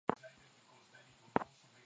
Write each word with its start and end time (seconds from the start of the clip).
Nitakapofufuka, 0.03 1.41